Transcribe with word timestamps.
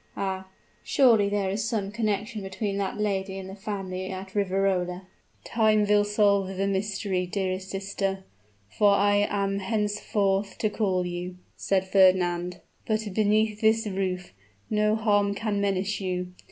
Ah! 0.17 0.47
surely 0.81 1.29
there 1.29 1.51
is 1.51 1.63
some 1.69 1.91
connection 1.91 2.41
between 2.41 2.77
that 2.79 2.97
lady 2.99 3.37
and 3.37 3.47
the 3.47 3.55
family 3.55 4.09
at 4.09 4.33
Riverola?" 4.33 5.05
"Time 5.43 5.85
will 5.85 6.03
solve 6.03 6.47
the 6.57 6.65
mystery, 6.65 7.27
dearest 7.27 7.69
sister, 7.69 8.23
for 8.67 8.95
so 8.95 8.99
I 8.99 9.27
am 9.29 9.59
henceforth 9.59 10.57
to 10.57 10.71
call 10.71 11.05
you," 11.05 11.37
said 11.55 11.87
Fernand. 11.87 12.61
"But 12.87 13.13
beneath 13.13 13.61
this 13.61 13.85
roof, 13.85 14.33
no 14.71 14.95
harm 14.95 15.35
can 15.35 15.61
menace 15.61 16.01
you. 16.01 16.33